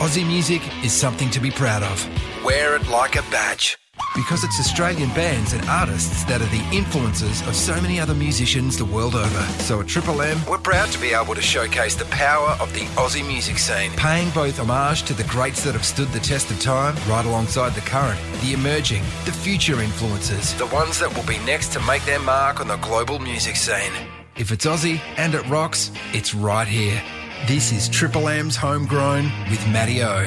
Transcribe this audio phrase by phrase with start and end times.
[0.00, 2.08] Aussie music is something to be proud of.
[2.42, 3.76] Wear it like a badge.
[4.16, 8.78] Because it's Australian bands and artists that are the influences of so many other musicians
[8.78, 9.42] the world over.
[9.60, 12.86] So at Triple M, we're proud to be able to showcase the power of the
[12.96, 16.58] Aussie music scene, paying both homage to the greats that have stood the test of
[16.62, 21.36] time, right alongside the current, the emerging, the future influences, the ones that will be
[21.44, 23.92] next to make their mark on the global music scene.
[24.38, 27.02] If it's Aussie and it rocks, it's right here.
[27.46, 30.26] This is Triple M's Homegrown with Matty O.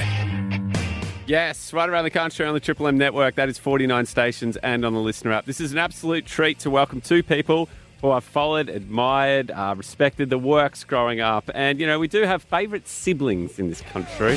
[1.26, 3.36] Yes, right around the country on the Triple M network.
[3.36, 5.46] That is 49 stations and on the listener app.
[5.46, 7.70] This is an absolute treat to welcome two people
[8.02, 11.50] who I've followed, admired, uh, respected the works growing up.
[11.54, 14.34] And, you know, we do have favourite siblings in this country.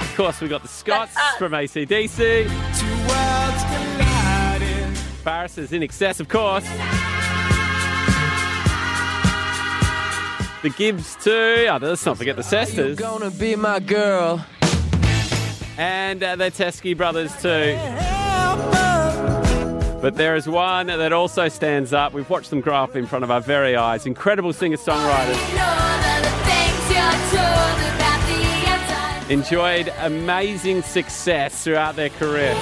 [0.00, 2.46] Of course, we got the Scots from ACDC.
[5.22, 6.66] Farriss is INXS, of course.
[10.66, 11.68] The Gibbs too.
[11.70, 12.96] Oh, let's not forget the Cesters.
[12.96, 14.44] gonna be my girl.
[15.78, 17.78] And uh, the Teskey brothers too.
[20.02, 22.12] But there is one that also stands up.
[22.12, 24.06] We've watched them grow up in front of our very eyes.
[24.06, 25.38] Incredible singer-songwriters.
[29.30, 32.56] Enjoyed amazing success throughout their career.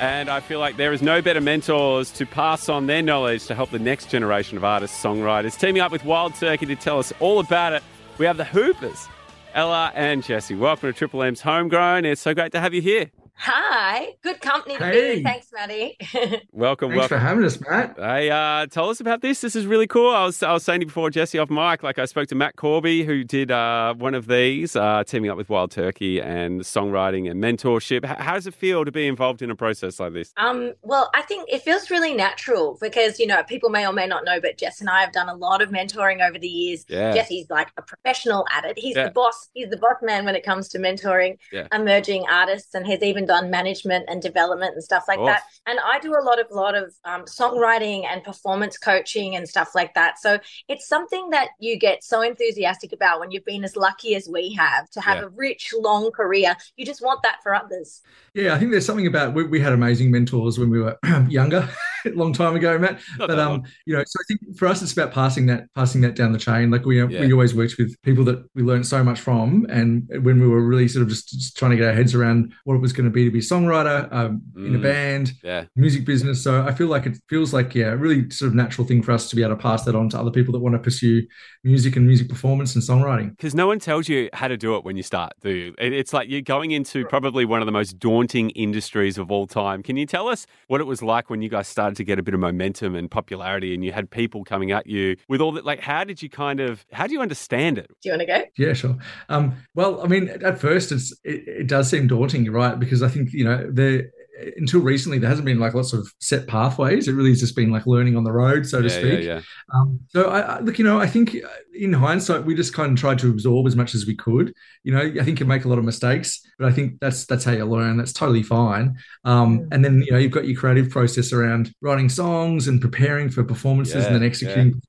[0.00, 3.54] And I feel like there is no better mentors to pass on their knowledge to
[3.56, 5.58] help the next generation of artists, songwriters.
[5.58, 7.82] Teaming up with Wild Turkey to tell us all about it,
[8.16, 9.08] we have the Hoopers,
[9.54, 10.54] Ella and Jesse.
[10.54, 12.04] Welcome to Triple M's Homegrown.
[12.04, 13.10] It's so great to have you here.
[13.40, 15.14] Hi, good company to be Hey.
[15.16, 15.22] with.
[15.24, 15.96] Thanks, Matty.
[16.52, 17.94] Welcome, Thanks for having us, Matt.
[17.96, 19.40] Hey, uh, tell us about this.
[19.40, 20.10] This is really cool.
[20.10, 22.56] I was, I was saying to before Jesse off mic, like I spoke to Matt
[22.56, 27.30] Corby, who did uh, one of these, uh, teaming up with Wild Turkey and songwriting
[27.30, 28.04] and mentorship.
[28.10, 30.32] H- how does it feel to be involved in a process like this?
[30.36, 34.08] um, well, I think it feels really natural because, you know, people may or may
[34.08, 36.84] not know, but Jess and I have done a lot of mentoring over the years.
[36.88, 37.12] Yeah.
[37.14, 38.76] Jesse's like a professional at it.
[38.76, 39.04] He's Yeah.
[39.04, 39.48] the boss.
[39.54, 41.68] He's the boss man when it comes to mentoring Yeah.
[41.72, 45.26] emerging artists and has even done management and development and stuff like Cool.
[45.26, 45.42] that.
[45.66, 49.74] And I do a lot of lot of um, songwriting and performance coaching and stuff
[49.76, 50.18] like that.
[50.18, 54.28] So it's something that you get so enthusiastic about when you've been as lucky as
[54.28, 55.24] we have to have Yeah.
[55.24, 56.56] a rich, long career.
[56.76, 58.00] You just want that for others.
[58.34, 61.68] Yeah, I think there's something about we, we had amazing mentors when we were younger,
[62.14, 63.00] a long time ago, Matt.
[63.18, 66.00] Not But um, you know, so I think for us it's about passing that passing
[66.02, 66.70] that down the chain.
[66.70, 67.20] Like we Yeah.
[67.20, 70.64] we always worked with people that we learned so much from, and when we were
[70.66, 73.04] really sort of just, just trying to get our heads around what it was going
[73.04, 74.82] to be to be a songwriter um, in a Mm.
[74.82, 75.64] band, Yeah.
[75.76, 76.42] music business.
[76.42, 79.12] So I feel like it feels like yeah, a really sort of natural thing for
[79.12, 81.22] us to be able to pass that on to other people that want to pursue
[81.64, 83.30] music and music performance and songwriting.
[83.30, 85.74] Because no one tells you how to do it when you start, do you?
[85.78, 89.82] It's like you're going into probably one of the most daunting industries of all time.
[89.82, 92.22] Can you tell us what it was like when you guys started to get a
[92.22, 95.64] bit of momentum and popularity and you had people coming at you with all that?
[95.64, 97.88] Like, how did you kind of, how do you understand it?
[98.02, 98.44] Do you want to go?
[98.56, 98.96] Yeah, sure.
[99.28, 102.78] Um, well, I mean, at first, it's it, it does seem daunting, right?
[102.78, 104.10] Because I think you know there
[104.56, 107.08] until recently there hasn't been like lots of set pathways.
[107.08, 109.24] It really has just been like learning on the road, so to yeah, speak.
[109.24, 109.40] yeah, yeah.
[109.74, 112.92] Um, so I, I look, you know, I think uh, in hindsight we just kind
[112.92, 114.54] of tried to absorb as much as we could.
[114.84, 117.44] You know, I think you make a lot of mistakes, but I think that's that's
[117.44, 117.96] how you learn.
[117.96, 118.96] That's totally fine.
[119.24, 119.68] Um, Mm.
[119.72, 123.44] and then you know you've got your creative process around writing songs and preparing for
[123.44, 124.80] performances and then Yeah, executing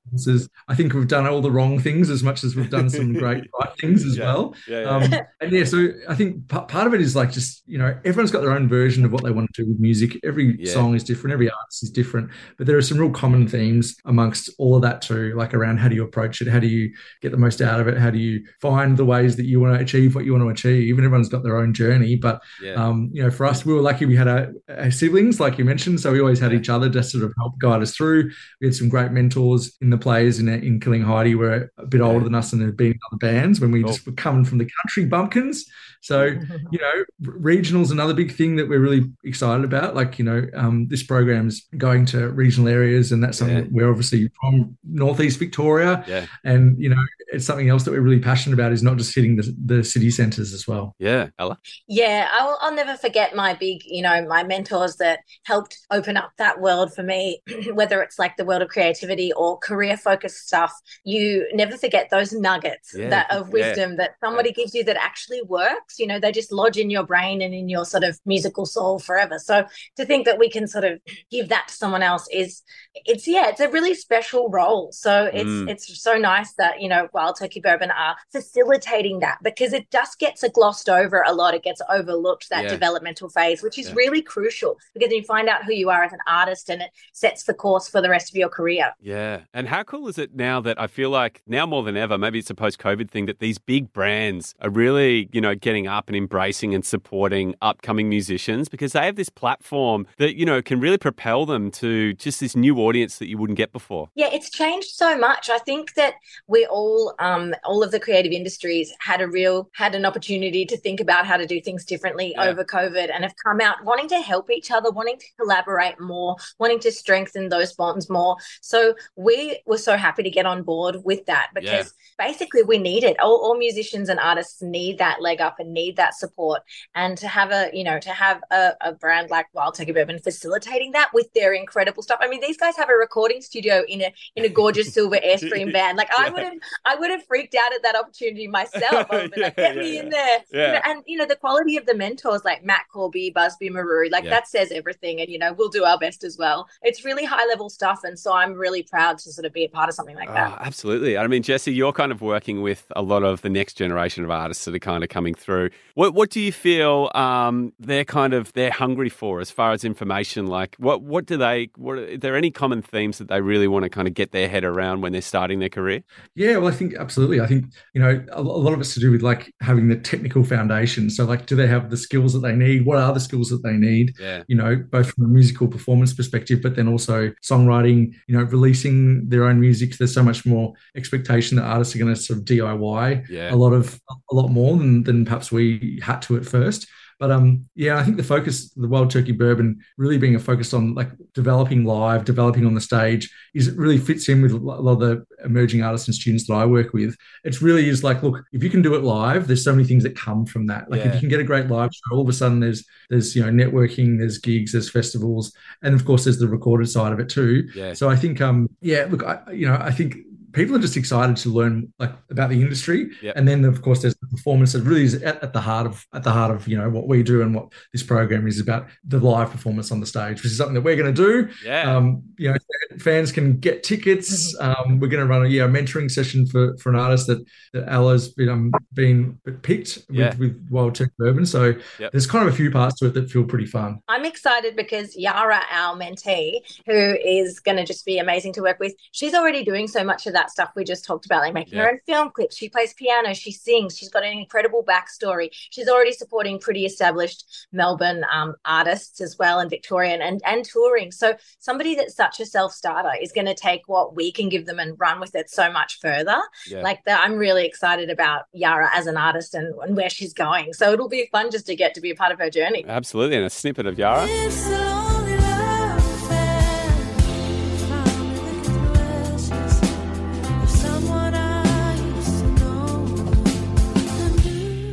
[0.68, 3.44] I think we've done all the wrong things as much as we've done some great
[3.60, 4.24] right things as Yeah.
[4.24, 4.54] well.
[4.68, 4.88] Yeah, yeah.
[4.88, 7.98] Um, and yeah, so I think p- part of it is like just you know
[8.04, 10.18] everyone's got their own version of what they want to do with music.
[10.24, 13.96] Every song is different, every artist is different, but there are some real common themes
[14.04, 15.34] amongst all of that too.
[15.36, 17.88] Like around how do you approach it, how do you get the most out of
[17.88, 20.44] it, how do you find the ways that you want to achieve what you want
[20.44, 20.96] to achieve.
[20.98, 22.40] And everyone's got their own journey, but
[22.76, 25.64] um, you know, for us, we were lucky we had our, our siblings, like you
[25.64, 28.30] mentioned, so we always had each other to sort of help guide us through.
[28.60, 32.00] We had some great mentors in the players in in Killing Heidi, were a bit
[32.00, 33.92] older than us and had been in other bands when we Cool.
[33.92, 35.66] just were coming from the country bumpkins.
[36.02, 36.22] So
[36.70, 39.94] you know, regional's another big thing that we're really excited about.
[39.94, 43.62] Like you know, um, this program's going to regional areas, and that's something Yeah.
[43.64, 46.26] that we're obviously from northeast Victoria, yeah.
[46.44, 49.36] and you know, it's something else that we're really passionate about is not just hitting
[49.36, 50.96] the, the city centres as well.
[50.98, 51.28] Yeah.
[51.38, 51.58] Ella?
[51.86, 56.32] Yeah, I'll, I'll never forget my big, you know, my mentors that helped open up
[56.38, 57.40] that world for me,
[57.72, 60.72] whether it's like the world of creativity or career focused stuff.
[61.04, 63.52] You never forget those nuggets Yeah, that of yeah.
[63.52, 65.98] wisdom that somebody gives you that actually works.
[65.98, 68.98] You know, they just lodge in your brain and in your sort of musical soul
[68.98, 69.38] forever.
[69.38, 69.64] So
[69.96, 71.00] to think that we can sort of
[71.30, 72.62] give that to someone else is
[72.94, 74.90] it's yeah, it's a really special role.
[74.92, 75.70] So it's Mm.
[75.70, 80.18] it's so nice that, you know, Wild Turkey Bourbon are facilitating that because it just
[80.18, 81.54] gets glossed over a lot.
[81.54, 82.70] It gets overlooked that Yeah.
[82.70, 83.94] developmental phase, which is Yeah.
[83.96, 87.44] really crucial because you find out who you are as an artist and it sets
[87.44, 88.92] the course for the rest of your career.
[89.00, 89.40] Yeah.
[89.54, 92.18] And how how cool is it now that I feel like now more than ever,
[92.18, 95.86] maybe it's a post COVID thing, that these big brands are really, you know, getting
[95.86, 100.60] up and embracing and supporting upcoming musicians because they have this platform that, you know,
[100.60, 104.10] can really propel them to just this new audience that you wouldn't get before.
[104.16, 105.48] Yeah, it's changed so much.
[105.48, 106.12] I think that
[106.46, 110.76] we all, um, all of the creative industries had a real, had an opportunity to
[110.76, 112.50] think about how to do things differently yeah.
[112.50, 116.36] over COVID and have come out wanting to help each other, wanting to collaborate more,
[116.58, 118.36] wanting to strengthen those bonds more.
[118.60, 122.26] So we were so happy to get on board with that because yeah.
[122.26, 123.18] basically we need it.
[123.20, 126.62] All, all, musicians and artists need that leg up and need that support.
[126.94, 130.18] And to have a, you know, to have a, a brand like Wild Turkey Bourbon
[130.18, 132.18] facilitating that with their incredible stuff.
[132.20, 135.72] I mean, these guys have a recording studio in a in a gorgeous silver Airstream
[135.72, 135.96] van.
[135.96, 136.26] Like yeah.
[136.26, 139.06] I would have I would have freaked out at that opportunity myself.
[139.10, 140.38] I would like, get me in there.
[140.52, 144.08] You know, and you know, the quality of the mentors like Matt Corby, Busby Marou,
[144.10, 145.20] like that says everything.
[145.20, 146.66] And you know, we'll do our best as well.
[146.82, 148.00] It's really high level stuff.
[148.04, 150.52] And so I'm really proud to sort of be a part of something like that.
[150.52, 151.16] Oh, absolutely.
[151.18, 154.30] I mean, Jesse, you're kind of working with a lot of the next generation of
[154.30, 155.70] artists that are kind of coming through.
[155.94, 159.84] What what do you feel um, they're kind of they're hungry for as far as
[159.84, 160.46] information?
[160.46, 161.70] Like, what what do they?
[161.76, 164.48] What are there any common themes that they really want to kind of get their
[164.48, 166.02] head around when they're starting their career?
[166.34, 167.40] Yeah, well, I think absolutely.
[167.40, 169.96] I think you know a, a lot of it's to do with like having the
[169.96, 171.10] technical foundation.
[171.10, 172.86] So, like, do they have the skills that they need?
[172.86, 174.14] What are the skills that they need?
[174.18, 174.42] Yeah.
[174.48, 178.14] You know, both from a musical performance perspective, but then also songwriting.
[178.26, 179.96] You know, releasing their own music.
[179.96, 183.52] There's so much more expectation that artists are going to sort of DIY yeah.
[183.52, 184.00] a lot of
[184.30, 186.86] a lot more than than perhaps we had to at first.
[187.20, 190.72] But um, yeah, I think the focus, the Wild Turkey Bourbon, really being a focus
[190.72, 194.56] on like developing live, developing on the stage, is it really fits in with a
[194.56, 197.16] lot of the emerging artists and students that I work with.
[197.44, 200.02] It's really is like, look, if you can do it live, there's so many things
[200.02, 200.90] that come from that.
[200.90, 201.08] Like yeah.
[201.08, 203.44] if you can get a great live show, all of a sudden there's there's you
[203.44, 207.28] know networking, there's gigs, there's festivals, and of course there's the recorded side of it
[207.28, 207.68] too.
[207.74, 207.92] Yeah.
[207.94, 210.16] So I think um yeah, look, I you know I think
[210.52, 213.36] people are just excited to learn like about the industry yep.
[213.36, 216.06] and then of course there's the performance that really is at, at, the heart of
[216.12, 218.86] at the heart of you know what we do and what this program is about
[219.04, 221.94] the live performance on the stage which is something that we're going to do yeah
[221.94, 222.56] um, you know
[222.98, 224.90] fans can get tickets mm-hmm.
[224.90, 227.44] um, we're going to run a yeah a mentoring session for for an artist that
[227.72, 230.34] that Ella's been um, been picked with, yeah.
[230.36, 232.12] with Wild Turkey Bourbon so yep.
[232.12, 235.16] there's kind of a few parts to it that feel pretty fun I'm excited because
[235.16, 239.64] Yara our mentee who is going to just be amazing to work with she's already
[239.64, 241.84] doing so much of that that stuff we just talked about, like making yeah.
[241.84, 242.56] her own film clips.
[242.56, 245.48] She plays piano, she sings, she's got an incredible backstory.
[245.52, 251.12] She's already supporting pretty established Melbourne um, artists as well, and Victorian and and touring.
[251.12, 254.66] So somebody that's such a self starter is going to take what we can give
[254.66, 256.38] them and run with it so much further.
[256.66, 256.82] Yeah.
[256.82, 260.72] Like that, I'm really excited about Yara as an artist and, and where she's going.
[260.72, 262.84] So it'll be fun just to get to be a part of her journey.
[262.86, 264.99] Absolutely, and a snippet of Yara.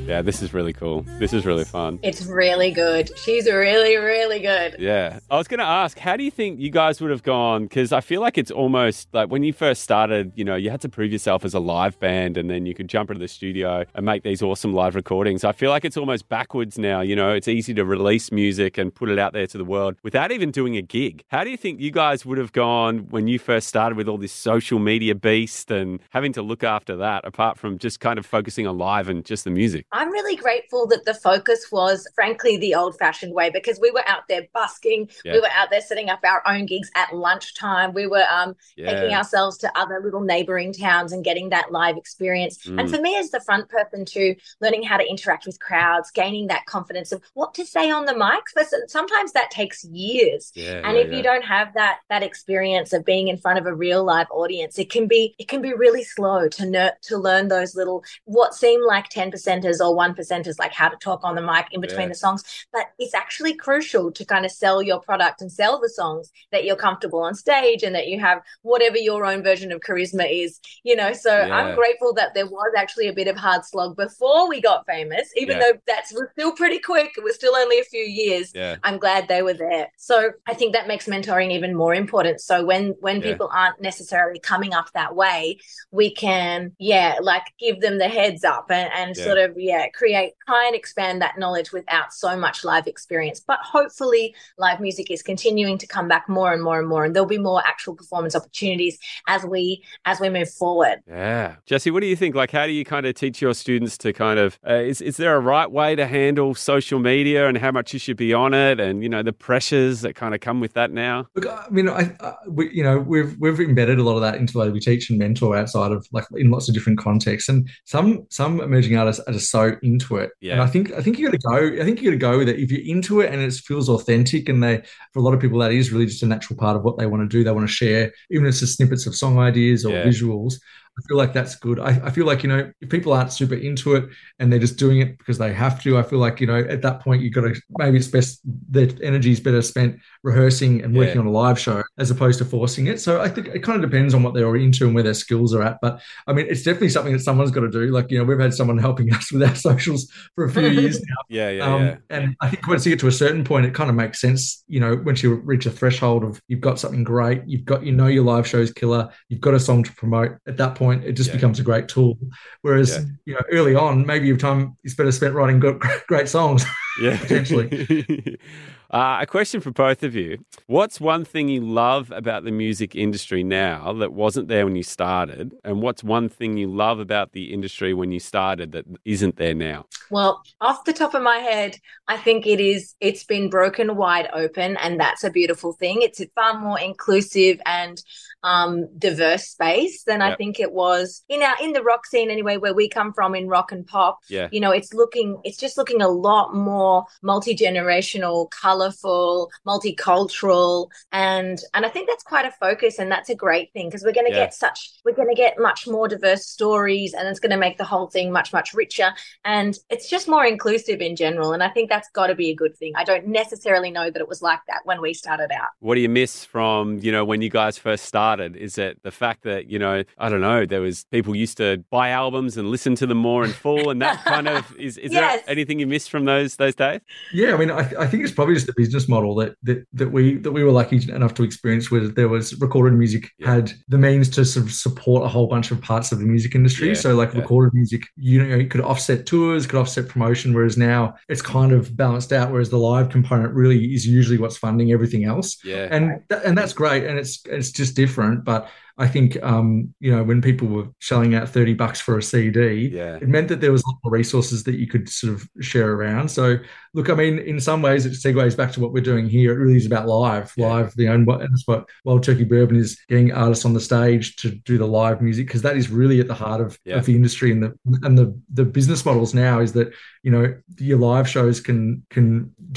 [0.07, 1.01] Yeah, this is really cool.
[1.19, 1.99] This is really fun.
[2.01, 3.11] It's really good.
[3.19, 4.77] She's really, really good.
[4.79, 5.19] Yeah.
[5.29, 7.63] I was going to ask, how do you think you guys would have gone?
[7.63, 10.79] Because I feel like it's almost like when you first started, you know, you had
[10.81, 13.83] to prove yourself as a live band and then you could jump into the studio
[13.95, 15.43] and make these awesome live recordings.
[15.43, 17.01] I feel like it's almost backwards now.
[17.01, 19.97] You know, it's easy to release music and put it out there to the world
[20.03, 21.25] without even doing a gig.
[21.27, 24.17] How do you think you guys would have gone when you first started with all
[24.17, 28.25] this social media beast and having to look after that, apart from just kind of
[28.25, 29.85] focusing on live and just the music?
[29.97, 34.07] I'm really grateful that the focus was, frankly, the old fashioned way because we were
[34.07, 35.09] out there busking.
[35.25, 35.33] Yeah.
[35.33, 37.95] We were out there setting up our own gigs at lunchtime.
[37.95, 38.91] We were um, yeah.
[38.91, 42.59] taking ourselves to other little neighboring towns and getting that live experience.
[42.59, 42.81] Mm.
[42.81, 46.45] And for me, as the front person, too, learning how to interact with crowds, gaining
[46.47, 48.43] that confidence of what to say on the mic.
[48.53, 50.51] But sometimes that takes years.
[50.53, 53.73] Yeah, and if you don't have that that experience of being in front of a
[53.73, 57.47] real live audience, it can be it can be really slow to ner- to learn
[57.47, 61.35] those little what seem like ten percenters or one percenters, like how to talk on
[61.35, 62.09] the mic in between yeah.
[62.09, 62.43] the songs.
[62.71, 66.65] But it's actually crucial to kind of sell your product and sell the songs that
[66.65, 70.59] you're comfortable on stage and that you have whatever your own version of charisma is,
[70.83, 71.13] you know.
[71.13, 71.55] So yeah.
[71.55, 75.31] I'm grateful that there was actually a bit of hard slog before we got famous,
[75.35, 75.63] even yeah.
[75.71, 77.13] though that's was still pretty quick.
[77.17, 78.51] It was still only a few years.
[78.83, 79.91] I'm glad they were there.
[79.97, 82.41] So I think that makes mentoring even more important.
[82.41, 85.59] So when when people aren't necessarily coming up that way,
[85.91, 90.33] we can, yeah, like give them the heads up and, and sort of, yeah, create,
[90.45, 93.39] try and expand that knowledge without so much live experience.
[93.39, 97.15] But hopefully, live music is continuing to come back more and more and more, and
[97.15, 101.01] there'll be more actual performance opportunities as we as we move forward.
[101.07, 102.35] Yeah, Jesse, what do you think?
[102.35, 105.17] Like, how do you kind of teach your students to kind of uh, is is
[105.17, 108.53] there a right way to handle social media and how much you should be on
[108.53, 111.27] it, and you know the pressures that kind of come with that now?
[111.35, 114.35] Look, I mean, I, I we, you know we've we've embedded a lot of that
[114.35, 117.49] into the way we teach and mentor outside of like in lots of different contexts,
[117.49, 120.31] and some some emerging artists are just so into it.
[120.41, 120.53] Yeah.
[120.53, 121.81] And I think I think you got to go.
[121.81, 123.89] I think you got to go with it if you're into it and it feels
[123.89, 124.49] authentic.
[124.49, 124.83] And they
[125.13, 127.05] for a lot of people that is really just a natural part of what they
[127.05, 127.43] want to do.
[127.43, 130.03] They want to share, even if it's just snippets of song ideas or Yeah.
[130.05, 130.55] visuals.
[130.97, 131.79] I feel like that's good.
[131.79, 134.77] I, I feel like, you know, if people aren't super into it and they're just
[134.77, 137.33] doing it because they have to, I feel like, you know, at that point, you've
[137.33, 141.21] got to maybe it's best, their energy is better spent rehearsing and working Yeah.
[141.21, 142.99] on a live show as opposed to forcing it.
[142.99, 145.53] So I think it kind of depends on what they're into and where their skills
[145.53, 145.77] are at.
[145.81, 147.87] But I mean, it's definitely something that someone's got to do.
[147.87, 150.99] Like, you know, we've had someone helping us with our socials for a few years
[150.99, 151.15] now.
[151.29, 151.95] Yeah, yeah, Um, yeah.
[152.09, 154.63] and I think once you get to a certain point, it kind of makes sense.
[154.67, 157.91] You know, once you reach a threshold of you've got something great, you've got you
[157.91, 160.31] know your live show's killer, you've got a song to promote.
[160.47, 161.35] At that point, it just Yeah.
[161.35, 162.17] becomes a great tool.
[162.61, 163.03] Whereas Yeah.
[163.25, 166.65] you know, early on, maybe your time is better spent writing good, great songs.
[167.01, 167.17] Yeah.
[167.17, 168.37] potentially.
[168.91, 170.39] uh, a question for both of you.
[170.67, 174.83] What's one thing you love about the music industry now that wasn't there when you
[174.83, 175.53] started?
[175.63, 179.53] And what's one thing you love about the industry when you started that isn't there
[179.53, 179.85] now?
[180.09, 181.77] Well, off the top of my head,
[182.07, 186.01] I think it is it's been broken wide open and that's a beautiful thing.
[186.01, 188.01] It's a far more inclusive and
[188.43, 192.57] um, diverse space than I think it was in our in the rock scene anyway,
[192.57, 194.19] where we come from in rock and pop.
[194.29, 194.47] Yeah.
[194.51, 201.85] You know, it's looking it's just looking a lot more multi-generational, colorful, multicultural and and
[201.85, 204.33] I think that's quite a focus and that's a great thing because we're going to
[204.33, 204.45] Yeah.
[204.45, 207.77] get such we're going to get much more diverse stories and it's going to make
[207.77, 209.11] the whole thing much much richer
[209.45, 212.55] and it's just more inclusive in general and i think that's got to be a
[212.55, 215.69] good thing i don't necessarily know that it was like that when we started out
[215.79, 218.55] What do you miss from, you know, when you guys first started?
[218.55, 221.83] Is it the fact that, you know, I don't know, there was people used to
[221.89, 225.11] buy albums and listen to them more in full and that kind of is is
[225.17, 225.41] Yes.
[225.45, 227.01] there anything you miss from those those days?
[227.31, 230.11] Yeah, I mean, I, I think it's probably just the business model that that that
[230.11, 233.55] we that we were lucky enough to experience, where there was recorded music Yeah.
[233.55, 236.53] had the means to sort of support a whole bunch of parts of the music
[236.53, 236.89] industry.
[236.89, 237.39] Yeah, so, like yeah.
[237.41, 241.71] recorded music, you know, it could offset tours, could offset promotion, whereas now it's kind
[241.71, 242.51] of balanced out.
[242.51, 245.87] Whereas the live component really is usually what's funding everything else, Yeah.
[245.89, 248.69] and that, and that's great, and it's it's just different, but.
[248.99, 252.89] I think um, you know when people were shelling out thirty bucks for a CD,
[252.91, 253.17] Yeah.
[253.17, 255.91] it meant that there was a lot more resources that you could sort of share
[255.93, 256.29] around.
[256.29, 256.57] So,
[256.95, 259.53] look, I mean, in some ways, it segues back to what we're doing here.
[259.53, 260.67] It really is about live, Yeah.
[260.67, 260.95] live.
[260.95, 264.49] The own, and that's what Wild Turkey Bourbon is getting artists on the stage to
[264.51, 266.95] do the live music because that is really at the heart of, Yeah.
[266.97, 267.73] of the industry and the
[268.03, 269.93] and the the business models now is that
[270.27, 270.45] you know
[270.89, 271.81] your live shows can
[272.15, 272.27] can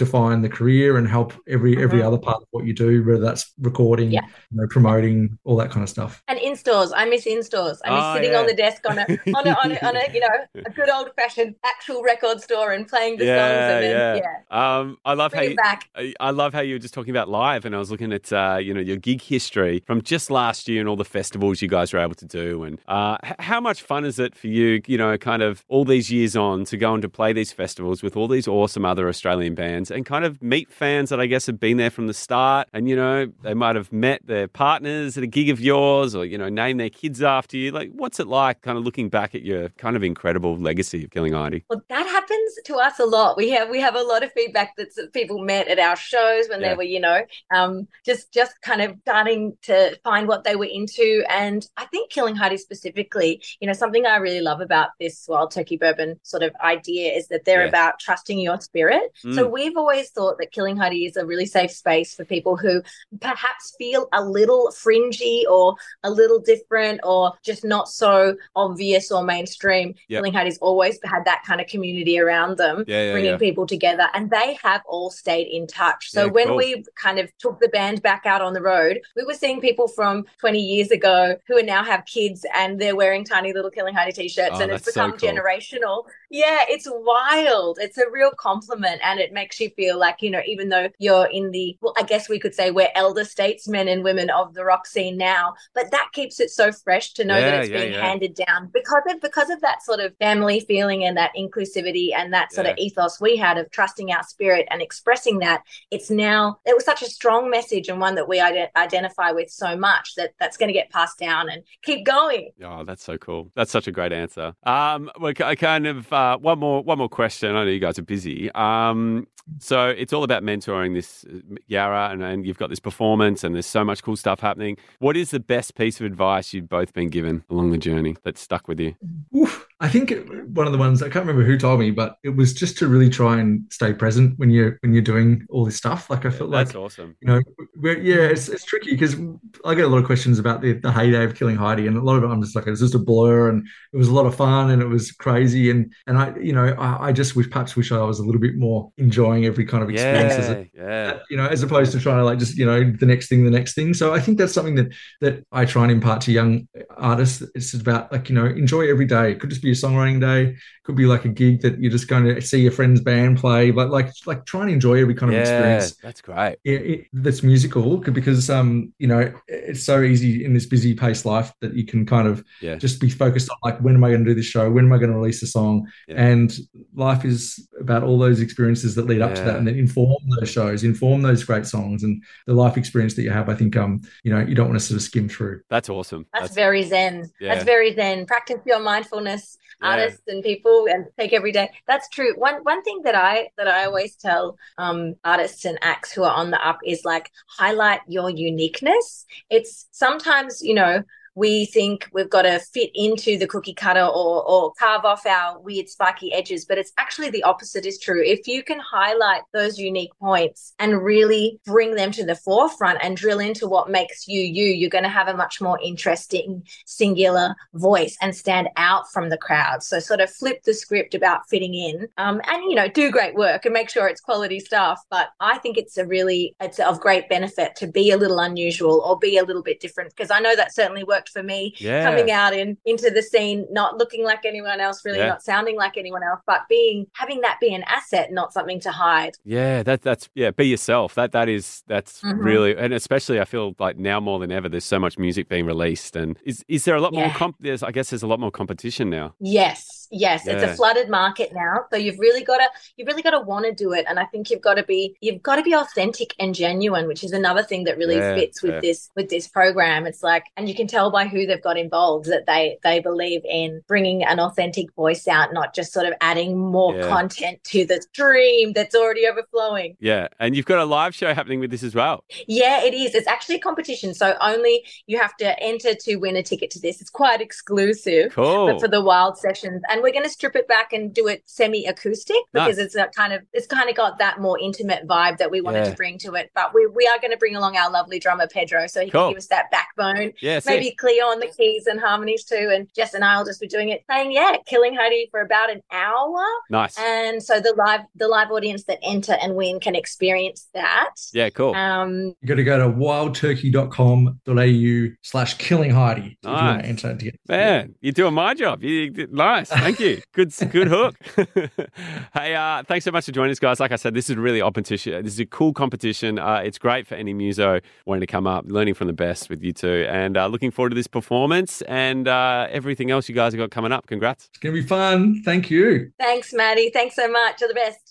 [0.02, 2.06] define the career and help every every Mhm.
[2.06, 4.20] other part of what you do, whether that's recording, Yeah.
[4.52, 6.12] you know, promoting, all that kind of stuff.
[6.28, 8.40] and in stores i miss in stores i miss Oh, sitting yeah.
[8.40, 9.06] on the desk on a
[9.38, 10.36] on a, on a, on a you know
[10.70, 14.22] a good old fashioned actual record store and playing the songs Yeah, and then yeah.
[14.52, 17.14] yeah, Um, I love how you, back I I love how you were just talking
[17.16, 20.30] about live, and I was looking at uh, you know your gig history from just
[20.30, 23.34] last year and all the festivals you guys were able to do, and uh, h-
[23.50, 26.64] how much fun is it for you, you know, kind of all these years on
[26.70, 30.04] to go and to play these festivals with all these awesome other Australian bands, and
[30.04, 32.96] kind of meet fans that I guess have been there from the start, and you
[32.96, 36.48] know they might have met their partners at a gig of yours, or you know
[36.48, 37.70] name their kids after you.
[37.70, 41.10] Like, what's it like, kind of looking back at your kind of incredible legacy of
[41.10, 41.64] Killing Heidi?
[41.70, 43.36] Well, that happens to us a lot.
[43.36, 46.60] We have we have a lot of feedback that people met at our shows when
[46.60, 46.70] Yeah.
[46.70, 47.22] they were, you know,
[47.54, 51.24] um, just just kind of starting to find what they were into.
[51.30, 55.52] And I think Killing Heidi specifically, you know, something I really love about this Wild
[55.52, 57.68] Turkey Bourbon sort of idea is that they're Yeah.
[57.68, 59.12] about trusting your spirit.
[59.22, 59.50] So Mm.
[59.50, 62.82] we've always thought that Killing Heidi is a really safe space for people who
[63.20, 69.22] perhaps feel a little fringy or a little different or just not so obvious or
[69.22, 69.94] mainstream.
[70.08, 70.18] Yep.
[70.18, 74.08] Killing Heidi's always had that kind of community around them, Yeah, yeah, bringing people together,
[74.14, 76.10] and they have all stayed in touch.
[76.10, 76.56] So when cool.
[76.56, 79.88] we kind of took the band back out on the road, we were seeing people
[79.88, 83.94] from 20 years ago who are now have kids and they're wearing tiny little Killing
[83.94, 85.28] Heidi t-shirts, Oh, and it's that's so become cool.
[85.28, 86.04] generational.
[86.32, 87.78] Yeah, it's wild.
[87.80, 91.26] It's a real compliment, and it makes you feel like you know, even though you're
[91.26, 94.64] in the well, I guess we could say we're elder statesmen and women of the
[94.64, 97.78] rock scene now, but that keeps it so fresh to know Yeah, that it's yeah,
[97.80, 98.00] being yeah.
[98.08, 102.32] handed down because of because of that sort of family feeling and that inclusivity and
[102.32, 105.62] that sort of ethos we had of trusting our spirit and expressing that.
[105.90, 109.50] It's now it was such a strong message and one that we ide- identify with
[109.50, 112.50] so much that that's going to get passed down and keep going.
[112.62, 113.50] Oh, that's so cool.
[113.54, 114.54] That's such a great answer.
[114.64, 117.56] Um, I kind of, uh, uh, one more one more question.
[117.56, 118.50] I know you guys are busy.
[118.52, 119.26] Um,
[119.58, 123.54] so it's all about mentoring this uh, Yara, and, and you've got this performance, and
[123.54, 124.76] there's so much cool stuff happening.
[124.98, 128.36] What is the best piece of advice you've both been given along the journey that
[128.36, 128.94] stuck with you?
[129.36, 129.66] Oof.
[129.82, 130.12] I think
[130.54, 132.88] one of the ones I can't remember who told me, but it was just to
[132.88, 136.10] really try and stay present when you're when you're doing all this stuff.
[136.10, 137.16] Like I felt That's like that's awesome.
[137.20, 137.40] you know,
[137.82, 139.16] yeah, it's, it's tricky because
[139.64, 142.02] I get a lot of questions about the, the heyday of killing Heidi, and a
[142.02, 144.14] lot of it I'm just like it was just a blur, and it was a
[144.14, 147.36] lot of fun, and it was crazy, and and I you know I, I just
[147.36, 150.48] wish perhaps wish I was a little bit more enjoying every kind of experience, as
[150.48, 151.18] Yeah, a, yeah.
[151.30, 153.50] you know, as opposed to trying to like just you know the next thing, the
[153.50, 153.94] next thing.
[153.94, 157.42] So I think that's something that that I try and impart to young artists.
[157.54, 159.32] It's about like you know enjoy every day.
[159.32, 162.08] It could just be a songwriting day, could be like a gig that you're just
[162.08, 165.30] going to see your friend's band play, but like like try and enjoy every kind
[165.32, 166.56] of Yeah, experience that's great.
[166.64, 171.24] it, it, that's musical because um you know it's so easy in this busy paced
[171.26, 172.76] life that you can kind of Yeah.
[172.76, 174.92] just be focused on like when am I going to do this show when am
[174.92, 176.16] I going to release a song Yeah.
[176.22, 176.52] and
[176.94, 180.50] life is about all those experiences that lead up to that and then inform those
[180.50, 184.00] shows inform those great songs and the life experience that you have I think um
[184.24, 186.26] you know you don't want to sort of skim through That's awesome.
[186.32, 187.30] That's, very zen.
[187.40, 187.54] Yeah.
[187.54, 188.26] That's very zen.
[188.26, 189.88] Practice your mindfulness, Yeah.
[189.90, 191.70] artists and people, and take every day.
[191.86, 192.34] That's true.
[192.36, 196.34] One one thing that I that I always tell um, artists and acts who are
[196.34, 199.26] on the up is like highlight your uniqueness.
[199.48, 201.02] It's sometimes you know
[201.34, 205.60] we think we've got to fit into the cookie cutter or or carve off our
[205.60, 208.22] weird spiky edges, but it's actually the opposite is true.
[208.24, 213.16] If you can highlight those unique points and really bring them to the forefront and
[213.16, 217.54] drill into what makes you you, you're going to have a much more interesting singular
[217.74, 219.82] voice and stand out from the crowd.
[219.82, 223.34] So sort of flip the script about fitting in, um, and you know do great
[223.34, 225.00] work and make sure it's quality stuff.
[225.10, 229.00] But I think it's a really it's of great benefit to be a little unusual
[229.06, 232.04] or be a little bit different because I know that certainly worked for me Yeah.
[232.04, 235.28] coming out in into the scene, not looking like anyone else, really Yeah.
[235.28, 238.90] not sounding like anyone else, but being having that be an asset, not something to
[238.90, 239.34] hide.
[239.44, 241.14] Yeah, that that's yeah, be yourself.
[241.14, 242.42] That that is that's Mhm.
[242.44, 245.66] really and especially I feel like now more than ever there's so much music being
[245.66, 248.40] released and is is there a lot more comp there's I guess there's a lot
[248.40, 249.34] more competition now.
[249.40, 251.84] Yes, yes, it's a flooded market now.
[251.90, 254.24] So you've really got to you've really got to want to do it, and I
[254.26, 257.62] think you've got to be you've got to be authentic and genuine, which is another
[257.62, 258.80] thing that really Yeah, fits with yeah.
[258.80, 260.06] this with this program.
[260.06, 263.42] It's like, and you can tell by who they've got involved that they they believe
[263.44, 267.08] in bringing an authentic voice out, not just sort of adding more Yeah.
[267.08, 269.96] content to the stream that's already overflowing.
[270.00, 272.24] Yeah, and you've got a live show happening with this as well.
[272.46, 273.14] Yeah, it is.
[273.14, 276.80] It's actually a competition, so only you have to enter to win a ticket to
[276.80, 277.00] this.
[277.00, 278.32] It's quite exclusive.
[278.34, 278.66] Cool.
[278.66, 281.42] but for the wild sessions and we're going to strip it back and do it
[281.46, 282.86] semi acoustic because Nice.
[282.86, 285.84] it's a kind of it's kind of got that more intimate vibe that we wanted
[285.84, 285.90] Yeah.
[285.90, 288.46] to bring to it but we, we are going to bring along our lovely drummer
[288.46, 289.24] pedro so he Cool.
[289.26, 290.80] can give us that backbone yeah, sick.
[290.80, 293.88] maybe cleo on the keys and harmonies too and jess and i'll just be doing
[293.90, 296.96] it saying yeah killing heidi for about an hour nice.
[296.98, 301.50] and so the live the live audience that enter and win can experience that yeah,
[301.50, 301.74] cool.
[301.74, 306.82] um you got to go to wildturkey.com.au slash killing Heidi if you want Nice.
[306.82, 308.82] to enter to get Man, you're doing my job.
[308.82, 309.70] You, you- nice.
[309.96, 310.22] Thank you.
[310.34, 311.16] Good good hook.
[312.34, 313.80] hey, uh, thanks so much for joining us, guys.
[313.80, 315.24] Like I said, this is really a competition.
[315.24, 316.38] This is a cool competition.
[316.38, 319.62] Uh, it's great for any muso wanting to come up, learning from the best with
[319.62, 323.52] you two, and uh, looking forward to this performance and uh, everything else you guys
[323.52, 324.06] have got coming up.
[324.06, 324.46] Congrats.
[324.46, 328.09] it's going to be fun thank you thanks matty thanks so much all the best